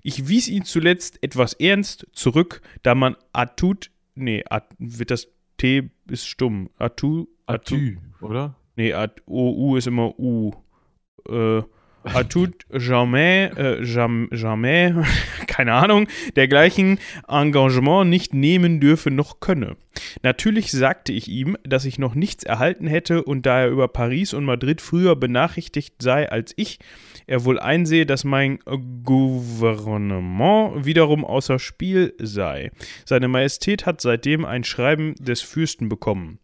[0.03, 5.89] Ich wies ihn zuletzt etwas ernst zurück, da man Atut, nee, at, wird das T
[6.07, 6.69] ist stumm.
[6.77, 8.55] Atu, Atü, oder?
[8.75, 10.51] Nee, At, U ist immer U.
[11.29, 11.61] Äh,
[12.03, 14.93] à tout jamais, äh, jam, jamais,
[15.47, 19.77] keine Ahnung, dergleichen Engagement nicht nehmen dürfe noch könne.
[20.23, 24.33] Natürlich sagte ich ihm, dass ich noch nichts erhalten hätte und da er über Paris
[24.33, 26.79] und Madrid früher benachrichtigt sei als ich,
[27.27, 28.59] er wohl einsehe, dass mein
[29.03, 32.71] Gouvernement wiederum außer Spiel sei.
[33.05, 36.39] Seine Majestät hat seitdem ein Schreiben des Fürsten bekommen.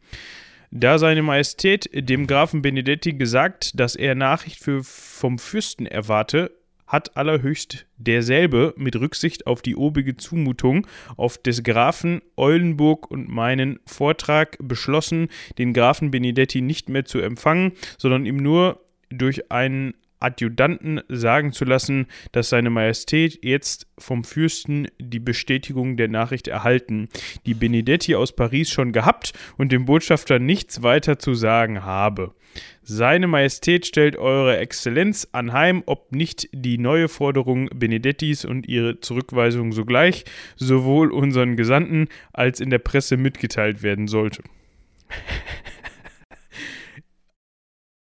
[0.71, 6.51] Da seine Majestät dem Grafen Benedetti gesagt, dass er Nachricht für, vom Fürsten erwarte,
[6.87, 13.79] hat allerhöchst derselbe mit Rücksicht auf die obige Zumutung auf des Grafen Eulenburg und meinen
[13.85, 15.27] Vortrag beschlossen,
[15.57, 21.65] den Grafen Benedetti nicht mehr zu empfangen, sondern ihm nur durch einen Adjutanten sagen zu
[21.65, 27.09] lassen, dass seine Majestät jetzt vom Fürsten die Bestätigung der Nachricht erhalten,
[27.45, 32.33] die Benedetti aus Paris schon gehabt und dem Botschafter nichts weiter zu sagen habe.
[32.81, 39.73] Seine Majestät stellt Eure Exzellenz anheim, ob nicht die neue Forderung Benedettis und ihre Zurückweisung
[39.73, 40.23] sogleich
[40.55, 44.41] sowohl unseren Gesandten als in der Presse mitgeteilt werden sollte.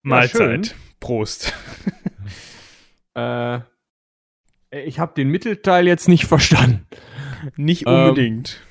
[0.03, 0.67] Mahlzeit.
[0.69, 1.55] Ja, Prost.
[3.15, 3.61] äh,
[4.71, 6.87] ich habe den Mittelteil jetzt nicht verstanden.
[7.57, 8.61] Nicht unbedingt.
[8.61, 8.69] Ähm,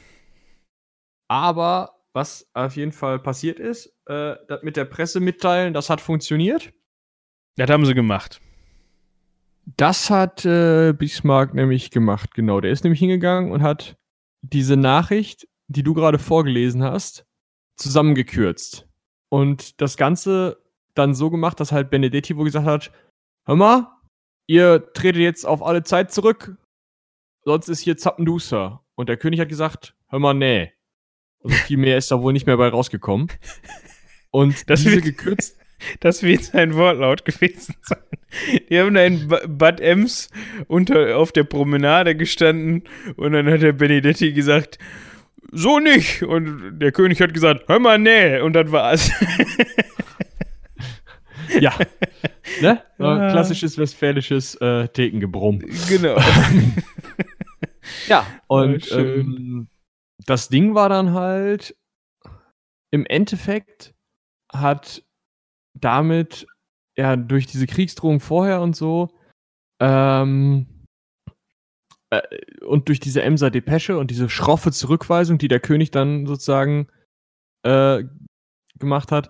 [1.27, 6.01] aber was auf jeden Fall passiert ist, äh, das mit der Presse mitteilen, das hat
[6.01, 6.73] funktioniert.
[7.55, 8.41] Das haben sie gemacht.
[9.77, 12.59] Das hat äh, Bismarck nämlich gemacht, genau.
[12.61, 13.97] Der ist nämlich hingegangen und hat
[14.41, 17.25] diese Nachricht, die du gerade vorgelesen hast,
[17.77, 18.87] zusammengekürzt.
[19.29, 20.61] Und das Ganze
[20.95, 22.91] dann so gemacht, dass halt Benedetti wohl gesagt hat,
[23.45, 23.87] hör mal,
[24.51, 26.57] ihr tretet jetzt auf alle Zeit zurück,
[27.45, 28.83] sonst ist hier Zappenduster.
[28.95, 30.73] Und der König hat gesagt, hör mal, nee.
[31.41, 33.29] Also viel mehr ist da wohl nicht mehr bei rausgekommen.
[34.29, 35.57] Und das diese gekürzt.
[35.99, 37.97] Das wird sein Wortlaut gewesen sein.
[38.69, 40.29] Die haben da in Bad Ems
[40.67, 42.83] unter, auf der Promenade gestanden
[43.15, 44.77] und dann hat der Benedetti gesagt,
[45.51, 46.21] so nicht.
[46.21, 48.39] Und der König hat gesagt, hör mal, nee.
[48.41, 49.11] Und das war's.
[51.59, 51.73] ja.
[52.61, 52.81] Ne?
[52.97, 53.29] Ja.
[53.31, 55.59] Klassisches westfälisches äh, Thekengebrumm.
[55.89, 56.17] Genau.
[58.07, 59.67] ja, und ähm,
[60.25, 61.75] das Ding war dann halt,
[62.91, 63.93] im Endeffekt
[64.51, 65.03] hat
[65.73, 66.45] damit,
[66.97, 69.09] ja, durch diese Kriegsdrohung vorher und so,
[69.81, 70.67] ähm,
[72.11, 72.21] äh,
[72.65, 76.87] und durch diese Emser Depesche und diese schroffe Zurückweisung, die der König dann sozusagen
[77.63, 78.03] äh,
[78.77, 79.29] gemacht hat,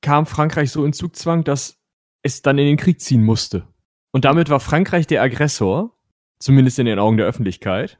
[0.00, 1.78] kam Frankreich so in Zugzwang, dass
[2.22, 3.66] es dann in den Krieg ziehen musste.
[4.12, 5.94] Und damit war Frankreich der Aggressor,
[6.38, 7.98] zumindest in den Augen der Öffentlichkeit.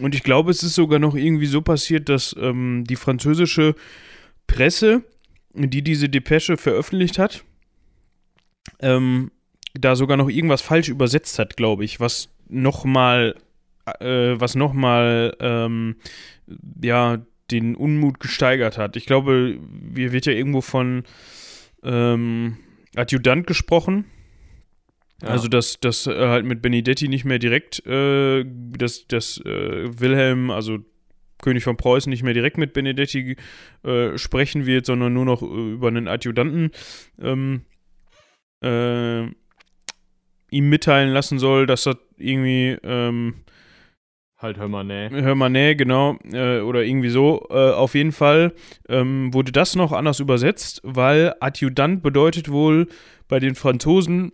[0.00, 3.74] Und ich glaube, es ist sogar noch irgendwie so passiert, dass ähm, die französische
[4.46, 5.02] Presse,
[5.52, 7.44] die diese Depesche veröffentlicht hat,
[8.80, 9.30] ähm,
[9.74, 13.36] da sogar noch irgendwas falsch übersetzt hat, glaube ich, was nochmal,
[14.00, 15.96] äh, was nochmal, ähm,
[16.82, 17.18] ja,
[17.50, 18.96] den Unmut gesteigert hat.
[18.96, 19.58] Ich glaube,
[19.94, 21.04] hier wird ja irgendwo von
[21.82, 22.56] ähm,
[22.96, 24.04] Adjutant gesprochen.
[25.22, 25.28] Ja.
[25.28, 30.50] Also, dass das äh, halt mit Benedetti nicht mehr direkt, äh, dass, dass äh, Wilhelm,
[30.50, 30.78] also
[31.42, 33.36] König von Preußen, nicht mehr direkt mit Benedetti
[33.84, 36.70] äh, sprechen wird, sondern nur noch äh, über einen Adjutanten
[37.20, 37.62] ähm,
[38.62, 39.24] äh,
[40.52, 43.36] ihm mitteilen lassen soll, dass das irgendwie ähm,
[44.40, 45.10] Halt hör mal näh.
[45.10, 46.16] Hör mal näh, genau.
[46.32, 47.46] Äh, oder irgendwie so.
[47.50, 48.54] Äh, auf jeden Fall
[48.88, 52.88] ähm, wurde das noch anders übersetzt, weil Adjutant bedeutet wohl
[53.28, 54.32] bei den Franzosen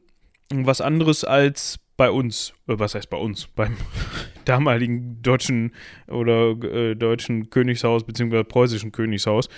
[0.54, 2.54] was anderes als bei uns.
[2.68, 3.48] Äh, was heißt bei uns?
[3.48, 3.76] Beim
[4.44, 5.72] damaligen deutschen
[6.06, 9.48] oder äh, deutschen Königshaus beziehungsweise preußischen Königshaus.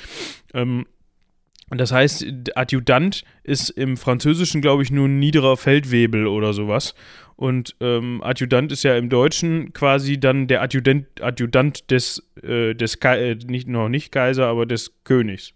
[0.54, 0.86] Ähm,
[1.70, 6.94] das heißt, Adjutant ist im Französischen, glaube ich, nur ein niederer Feldwebel oder sowas.
[7.36, 12.96] Und ähm, Adjutant ist ja im Deutschen quasi dann der Adjutant, Adjutant des, äh, des
[13.04, 15.52] äh, nicht, noch nicht Kaiser, aber des Königs.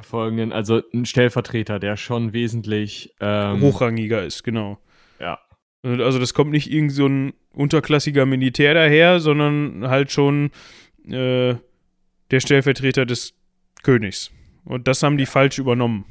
[0.00, 4.78] Folgenden, also ein Stellvertreter, der schon wesentlich ähm, hochrangiger ist, genau.
[5.18, 5.40] Ja.
[5.82, 10.52] Also das kommt nicht irgend so ein unterklassiger Militär daher, sondern halt schon
[11.06, 11.54] äh,
[12.30, 13.34] der Stellvertreter des
[13.82, 14.30] Königs.
[14.64, 16.04] Und das haben die falsch übernommen.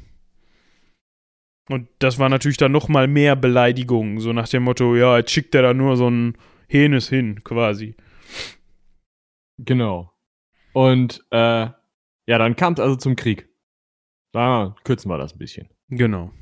[1.68, 5.54] Und das war natürlich dann nochmal mehr Beleidigung, so nach dem Motto, ja, jetzt schickt
[5.54, 6.36] er da nur so ein
[6.66, 7.94] Henes hin, quasi.
[9.58, 10.12] Genau.
[10.72, 11.68] Und äh,
[12.26, 13.48] ja, dann kam es also zum Krieg.
[14.32, 15.68] Da kürzen wir das ein bisschen.
[15.88, 16.32] Genau.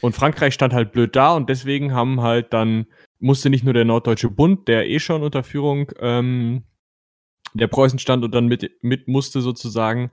[0.00, 2.86] Und Frankreich stand halt blöd da und deswegen haben halt dann,
[3.18, 6.64] musste nicht nur der Norddeutsche Bund, der eh schon unter Führung ähm,
[7.52, 10.10] der Preußen stand und dann mit, mit musste sozusagen,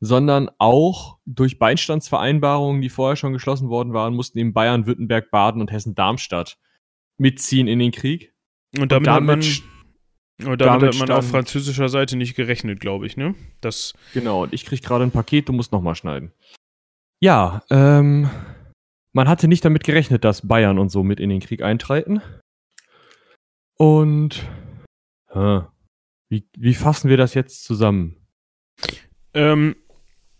[0.00, 5.60] sondern auch durch Beistandsvereinbarungen, die vorher schon geschlossen worden waren, mussten eben Bayern, Württemberg, Baden
[5.60, 6.58] und Hessen-Darmstadt
[7.18, 8.34] mitziehen in den Krieg.
[8.78, 9.22] Und damit, und damit hat
[10.38, 13.34] man, und damit, damit hat man auf französischer Seite nicht gerechnet, glaube ich, ne?
[13.60, 16.32] Das genau, und ich krieg gerade ein Paket, du musst nochmal schneiden.
[17.20, 18.28] Ja, ähm,
[19.12, 22.20] man hatte nicht damit gerechnet, dass Bayern und so mit in den Krieg eintreten.
[23.78, 24.46] Und
[25.30, 25.60] äh,
[26.28, 28.16] wie, wie fassen wir das jetzt zusammen?
[29.32, 29.76] Ähm,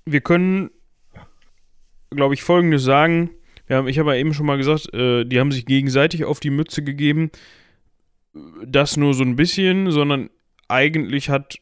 [0.07, 0.71] wir können,
[2.11, 3.31] glaube ich, Folgendes sagen.
[3.69, 6.51] Haben, ich habe ja eben schon mal gesagt, äh, die haben sich gegenseitig auf die
[6.51, 7.31] Mütze gegeben.
[8.65, 10.31] Das nur so ein bisschen, sondern
[10.69, 11.59] eigentlich hat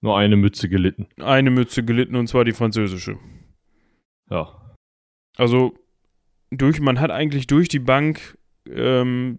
[0.00, 1.06] nur eine Mütze gelitten.
[1.18, 3.18] Eine Mütze gelitten und zwar die französische.
[4.28, 4.76] Ja.
[5.36, 5.74] Also
[6.50, 8.36] durch, man hat eigentlich durch die Bank
[8.68, 9.38] ähm,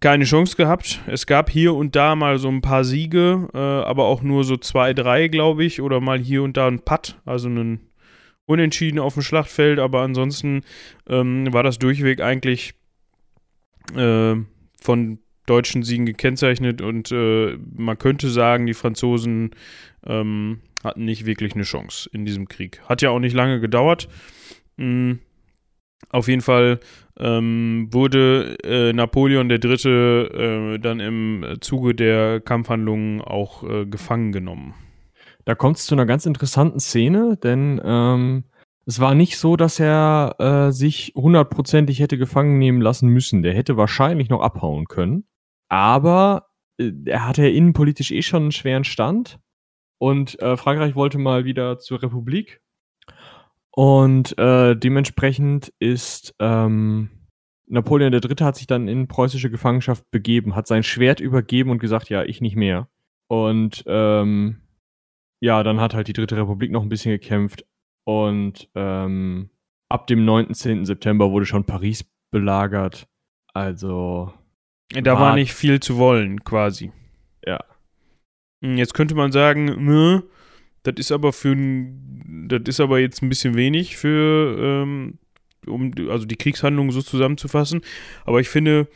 [0.00, 1.00] keine Chance gehabt.
[1.06, 4.56] Es gab hier und da mal so ein paar Siege, äh, aber auch nur so
[4.56, 7.80] zwei, drei, glaube ich, oder mal hier und da ein Putt, also ein
[8.46, 10.62] Unentschieden auf dem Schlachtfeld, aber ansonsten
[11.08, 12.74] ähm, war das durchweg eigentlich
[13.94, 14.34] äh,
[14.80, 19.50] von deutschen Siegen gekennzeichnet und äh, man könnte sagen, die Franzosen
[20.06, 22.80] ähm, hatten nicht wirklich eine Chance in diesem Krieg.
[22.88, 24.08] Hat ja auch nicht lange gedauert.
[24.76, 25.20] Mhm.
[26.08, 26.80] Auf jeden Fall
[27.18, 29.58] ähm, wurde äh, Napoleon III.
[29.64, 34.74] Äh, dann im Zuge der Kampfhandlungen auch äh, gefangen genommen.
[35.44, 38.44] Da kommt es zu einer ganz interessanten Szene, denn ähm,
[38.86, 43.42] es war nicht so, dass er äh, sich hundertprozentig hätte gefangen nehmen lassen müssen.
[43.42, 45.24] Der hätte wahrscheinlich noch abhauen können.
[45.68, 49.38] Aber äh, er hatte ja innenpolitisch eh schon einen schweren Stand.
[49.98, 52.62] Und äh, Frankreich wollte mal wieder zur Republik
[53.72, 57.10] und äh, dementsprechend ist ähm,
[57.66, 58.20] Napoleon III.
[58.40, 62.40] hat sich dann in preußische Gefangenschaft begeben, hat sein Schwert übergeben und gesagt, ja, ich
[62.40, 62.88] nicht mehr.
[63.28, 64.60] Und ähm,
[65.40, 67.64] ja, dann hat halt die Dritte Republik noch ein bisschen gekämpft.
[68.04, 69.50] Und ähm,
[69.88, 70.84] ab dem 19.
[70.84, 73.06] September wurde schon Paris belagert.
[73.54, 74.32] Also.
[74.92, 76.92] Da war, war nicht viel zu wollen, quasi.
[77.46, 77.60] Ja.
[78.64, 80.22] Hm, jetzt könnte man sagen, nö,
[80.82, 85.18] Das ist aber für ein, das ist aber jetzt ein bisschen wenig für, ähm,
[85.66, 87.82] um also die Kriegshandlungen so zusammenzufassen.
[88.24, 88.88] Aber ich finde,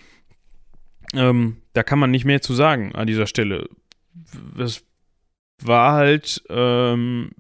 [1.14, 3.68] ähm, da kann man nicht mehr zu sagen an dieser Stelle.
[4.58, 4.84] Es
[5.62, 7.32] war halt ähm,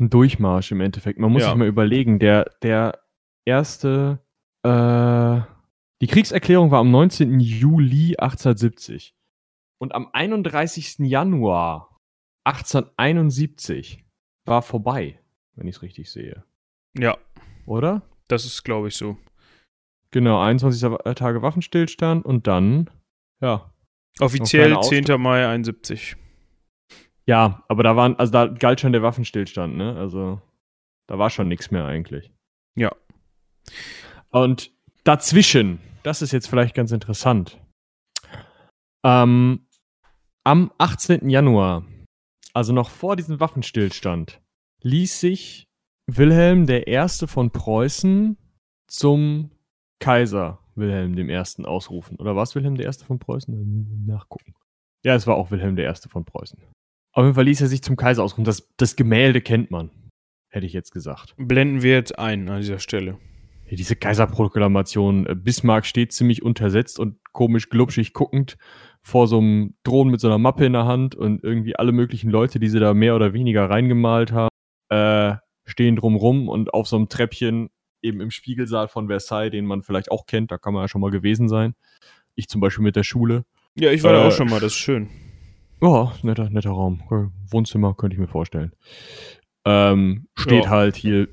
[0.00, 1.18] ein Durchmarsch im Endeffekt.
[1.18, 1.48] Man muss Ja.
[1.50, 2.98] sich mal überlegen, der, der
[3.44, 4.20] erste,
[4.62, 5.40] äh,
[6.00, 7.38] die Kriegserklärung war am 19.
[7.40, 9.14] Juli 1870.
[9.78, 11.00] Und am 31.
[11.00, 11.93] Januar
[12.44, 14.04] 1871
[14.44, 15.18] war vorbei,
[15.56, 16.44] wenn ich es richtig sehe.
[16.96, 17.16] ja,
[17.66, 18.02] Oder?
[18.28, 19.16] das ist, glaube ich, so.
[20.10, 20.80] Genau, 21
[21.16, 22.90] Tage Waffenstillstand und dann,
[23.40, 23.72] ja.
[24.20, 25.20] Offiziell kleiner 10.
[25.20, 26.16] Mai 71.
[27.26, 29.96] Ja, aber da waren, also da galt schon der Waffenstillstand, ne?
[29.96, 30.40] Also
[31.08, 32.30] da war schon nichts mehr eigentlich.
[32.76, 32.94] Ja.
[34.30, 34.70] Und
[35.04, 37.60] dazwischen, das ist jetzt vielleicht ganz interessant.
[39.04, 39.66] Ähm,
[40.44, 41.28] am 18.
[41.28, 41.84] Januar,
[42.54, 44.40] also noch vor diesem Waffenstillstand,
[44.82, 45.68] ließ sich
[46.06, 47.06] Wilhelm I.
[47.26, 48.36] von Preußen
[48.86, 49.50] zum
[49.98, 51.64] Kaiser Wilhelm I.
[51.64, 52.16] ausrufen.
[52.18, 52.90] Oder war es Wilhelm I.
[52.92, 54.06] von Preußen?
[54.06, 54.54] Nachgucken.
[55.04, 55.92] Ja, es war auch Wilhelm I.
[56.08, 56.58] von Preußen.
[57.12, 58.44] Auf jeden Fall ließ er sich zum Kaiser ausrufen.
[58.44, 59.90] Das, das Gemälde kennt man,
[60.48, 61.34] hätte ich jetzt gesagt.
[61.36, 63.18] Blenden wir jetzt ein an dieser Stelle.
[63.66, 68.56] Ja, diese Kaiserproklamation, äh, Bismarck steht ziemlich untersetzt und komisch glubschig guckend
[69.02, 72.30] vor so einem Drohnen mit so einer Mappe in der Hand und irgendwie alle möglichen
[72.30, 74.48] Leute, die sie da mehr oder weniger reingemalt haben,
[74.88, 77.68] äh, stehen drumrum und auf so einem Treppchen
[78.02, 81.00] eben im Spiegelsaal von Versailles, den man vielleicht auch kennt, da kann man ja schon
[81.02, 81.74] mal gewesen sein.
[82.34, 83.44] Ich zum Beispiel mit der Schule.
[83.78, 85.08] Ja, ich war da Äh, auch schon mal, das ist schön.
[85.82, 87.02] Ja, netter, netter Raum.
[87.10, 88.72] Äh, Wohnzimmer könnte ich mir vorstellen.
[89.64, 90.70] Ähm, steht Ja.
[90.70, 91.28] halt hier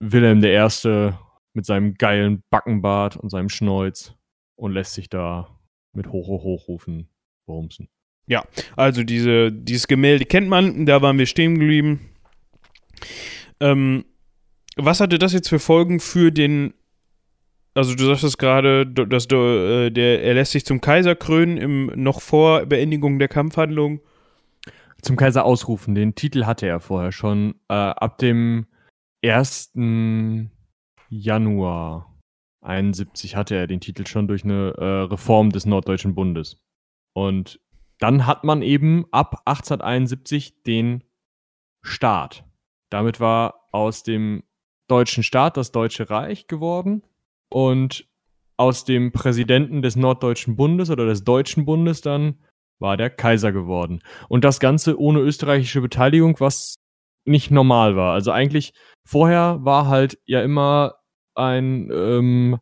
[0.00, 1.12] Wilhelm I.
[1.54, 4.15] mit seinem geilen Backenbart und seinem Schnäuz
[4.56, 5.48] und lässt sich da
[5.92, 7.08] mit Hoch, Hoch, Hochrufen
[7.46, 7.88] berumsen.
[8.74, 12.10] Also diese, dieses Gemälde kennt man, da waren wir stehen geblieben.
[13.60, 14.04] Ähm,
[14.76, 16.74] was hatte das jetzt für Folgen für den,
[17.74, 21.56] also du sagst es gerade, dass du, äh, der, er lässt sich zum Kaiser krönen
[21.56, 24.00] im, noch vor Beendigung der Kampfhandlung.
[25.02, 27.54] Zum Kaiser ausrufen, den Titel hatte er vorher schon.
[27.68, 28.66] Äh, ab dem
[29.24, 29.72] 1.
[31.08, 32.15] Januar
[32.66, 36.62] 71 hatte er den Titel schon durch eine äh, Reform des Norddeutschen Bundes.
[37.14, 37.60] Und
[37.98, 41.04] dann hat man eben ab 1871 den
[41.82, 42.44] Staat.
[42.90, 44.42] Damit war aus dem
[44.88, 47.02] deutschen Staat das Deutsche Reich geworden
[47.50, 48.08] und
[48.56, 52.38] aus dem Präsidenten des Norddeutschen Bundes oder des Deutschen Bundes dann
[52.78, 54.00] war der Kaiser geworden.
[54.28, 56.76] Und das Ganze ohne österreichische Beteiligung, was
[57.24, 58.12] nicht normal war.
[58.12, 58.72] Also eigentlich
[59.04, 60.94] vorher war halt ja immer
[61.36, 62.58] ein, ähm,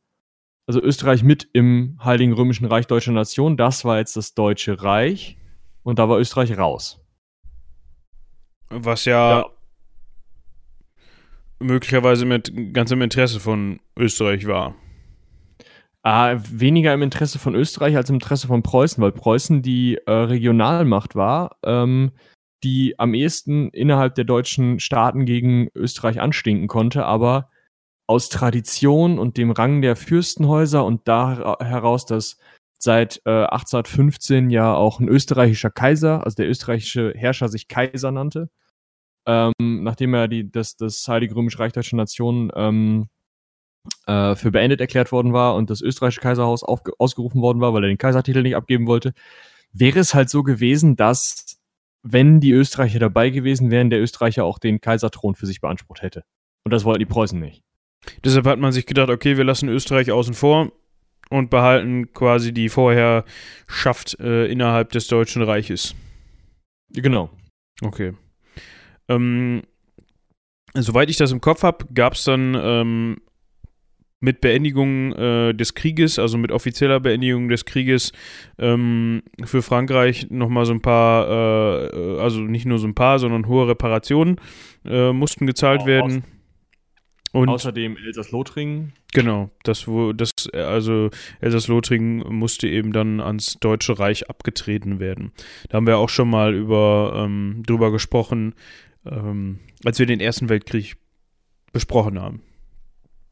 [0.67, 3.57] also Österreich mit im Heiligen Römischen Reich Deutscher Nation.
[3.57, 5.37] Das war jetzt das Deutsche Reich
[5.83, 7.01] und da war Österreich raus.
[8.71, 9.45] Was ja,
[11.65, 14.75] möglicherweise mit ganzem Interesse von Österreich war.
[16.03, 20.13] Ah, weniger im Interesse von Österreich als im Interesse von Preußen, weil Preußen die äh,
[20.13, 22.13] Regionalmacht war, ähm,
[22.63, 27.49] die am ehesten innerhalb der deutschen Staaten gegen Österreich anstinken konnte, aber
[28.07, 32.37] aus Tradition und dem Rang der Fürstenhäuser und da heraus, dass
[32.79, 38.51] seit äh, 1815 ja auch ein österreichischer Kaiser, also der österreichische Herrscher sich Kaiser nannte,
[39.27, 43.09] ähm, nachdem er die, das, das Heilige Römische Reich Deutscher Nation ähm,
[44.07, 47.89] äh, für beendet erklärt worden war und das österreichische Kaiserhaus ausgerufen worden war, weil er
[47.89, 49.15] den Kaisertitel nicht abgeben wollte,
[49.73, 51.59] wäre es halt so gewesen, dass,
[52.03, 56.25] wenn die Österreicher dabei gewesen wären, der Österreicher auch den Kaiserthron für sich beansprucht hätte.
[56.65, 57.63] Und das wollten die Preußen nicht.
[58.25, 60.73] Deshalb hat man sich gedacht, okay, wir lassen Österreich außen vor
[61.31, 65.95] und behalten quasi die Vorherrschaft äh, innerhalb des Deutschen Reiches.
[66.91, 67.31] Genau.
[67.83, 68.13] Okay.
[69.09, 69.63] Ähm,
[70.75, 73.17] soweit ich das im Kopf habe, gab es dann ähm,
[74.21, 78.13] mit Beendigung äh, des Krieges, also mit offizieller Beendigung des Krieges,
[78.59, 81.29] ähm, für Frankreich nochmal so ein paar,
[81.93, 84.41] äh, also nicht nur so ein paar, sondern hohe Reparationen
[84.85, 86.25] äh, mussten gezahlt Au- werden.
[87.35, 88.93] Und Außerdem Elsass-Lothringen.
[89.13, 91.11] Genau, das, wo, das, also
[91.41, 95.33] Elsass-Lothringen musste eben dann ans Deutsche Reich abgetreten werden.
[95.69, 98.55] Da haben wir auch schon mal über, ähm, drüber gesprochen,
[99.05, 100.97] ähm, als wir den Ersten Weltkrieg
[101.73, 102.41] besprochen haben.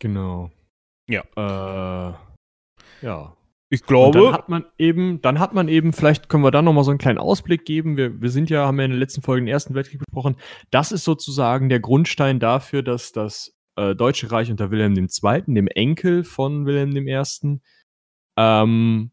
[0.01, 0.51] Genau.
[1.09, 1.23] Ja.
[1.37, 2.15] Äh,
[3.07, 3.37] ja.
[3.71, 6.61] Ich Und glaube, dann hat man eben, dann hat man eben, vielleicht können wir da
[6.61, 7.97] nochmal so einen kleinen Ausblick geben.
[7.97, 10.35] Wir, wir sind ja, haben ja in der letzten Folge den Ersten Weltkrieg besprochen.
[10.73, 15.69] Das ist sozusagen der Grundstein dafür, dass das äh, Deutsche Reich unter Wilhelm II., dem
[15.69, 17.61] Enkel von Wilhelm I.,
[18.37, 19.13] ähm,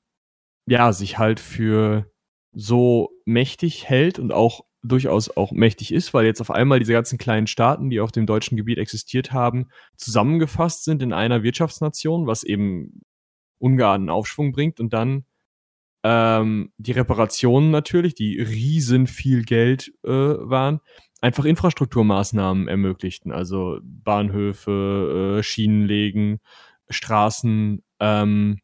[0.67, 2.11] ja, sich halt für
[2.51, 7.17] so mächtig hält und auch durchaus auch mächtig ist, weil jetzt auf einmal diese ganzen
[7.17, 12.43] kleinen Staaten, die auf dem deutschen Gebiet existiert haben, zusammengefasst sind in einer Wirtschaftsnation, was
[12.43, 13.01] eben
[13.59, 15.25] ungeahnten Aufschwung bringt und dann
[16.03, 20.79] ähm, die Reparationen natürlich, die riesen viel Geld äh, waren,
[21.21, 26.39] einfach Infrastrukturmaßnahmen ermöglichten, also Bahnhöfe, äh, Schienen legen,
[26.89, 28.59] Straßen, ähm,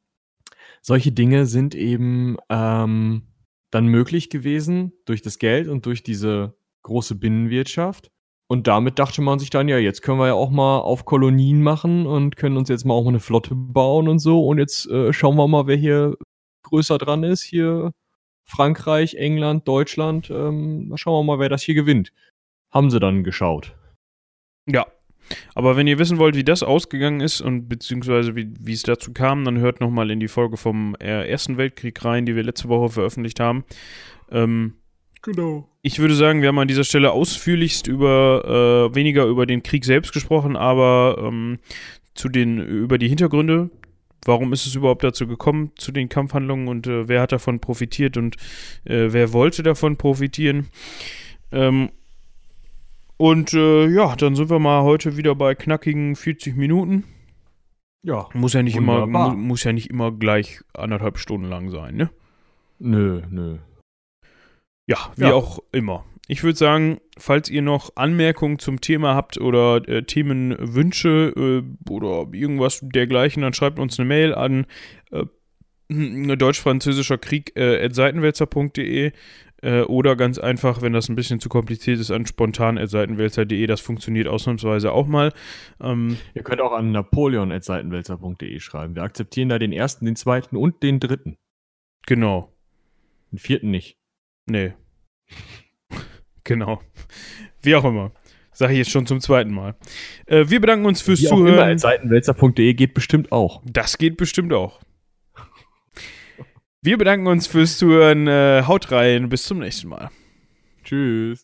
[0.82, 3.24] solche Dinge sind eben ähm,
[3.72, 8.12] dann möglich gewesen durch das Geld und durch diese große Binnenwirtschaft.
[8.48, 11.64] Und damit dachte man sich dann, ja, jetzt können wir ja auch mal auf Kolonien
[11.64, 14.46] machen und können uns jetzt mal auch mal eine Flotte bauen und so.
[14.46, 16.16] Und jetzt äh, schauen wir mal, wer hier
[16.64, 17.42] größer dran ist.
[17.42, 17.92] Hier
[18.44, 20.30] Frankreich, England, Deutschland.
[20.30, 22.12] Ähm, schauen wir mal, wer das hier gewinnt.
[22.76, 23.74] Haben sie dann geschaut.
[24.68, 24.86] Ja,
[25.54, 29.14] aber wenn ihr wissen wollt, wie das ausgegangen ist und beziehungsweise wie, wie es dazu
[29.14, 32.70] kam, dann hört nochmal in die Folge vom äh, Ersten Weltkrieg rein, die wir letzte
[32.70, 33.64] Woche veröffentlicht haben.
[34.32, 34.74] Ähm,
[35.22, 35.70] genau.
[35.82, 39.86] Ich würde sagen, wir haben an dieser Stelle ausführlichst über äh, weniger über den Krieg
[39.86, 41.60] selbst gesprochen, aber ähm,
[42.14, 43.70] zu den über die Hintergründe.
[44.26, 48.18] Warum ist es überhaupt dazu gekommen, zu den Kampfhandlungen und äh, wer hat davon profitiert
[48.18, 48.38] und
[48.84, 50.68] äh, wer wollte davon profitieren?
[51.52, 51.90] Ähm,
[53.18, 57.04] und äh, ja, dann sind wir mal heute wieder bei knackigen 40 Minuten.
[58.04, 58.30] Ja.
[58.34, 62.12] Muss ja nicht immer mu muss ja nicht immer gleich anderthalb Stunden lang sein, ne?
[62.78, 63.58] Nö, nö.
[64.88, 65.34] Ja, wie ja.
[65.34, 66.06] auch immer.
[66.28, 72.28] Ich würde sagen, falls ihr noch Anmerkungen zum Thema habt oder äh, Themenwünsche äh, oder
[72.32, 74.66] irgendwas dergleichen, dann schreibt uns eine Mail an
[75.12, 75.26] äh,
[75.90, 79.12] deutsch-französischer Krieg äh, seitenwälzer.de
[79.66, 83.66] äh, oder ganz einfach, wenn das ein bisschen zu kompliziert ist, an spontan.seitenwälzer.de.
[83.66, 85.34] Das funktioniert ausnahmsweise auch mal.
[85.82, 88.96] Ähm, Ihr könnt auch an napoleon.seitenwälzer.de schreiben.
[88.96, 91.38] Wir akzeptieren da den ersten, den zweiten und den dritten.
[92.06, 92.54] Genau.
[93.32, 93.98] Den vierten nicht.
[94.46, 94.74] Nee.
[96.44, 96.82] genau.
[97.64, 98.12] Wie auch immer.
[98.52, 99.76] Sage ich jetzt schon zum zweiten Mal.
[100.28, 101.78] Äh, wir bedanken uns fürs Wie Zuhören.
[101.78, 103.64] Seitenwälzer.de geht bestimmt auch.
[103.66, 104.80] Das geht bestimmt auch.
[106.86, 108.28] Wir bedanken uns fürs Zuhören.
[108.28, 109.28] Äh, haut rein.
[109.28, 110.12] Bis zum nächsten Mal.
[110.84, 111.44] Tschüss.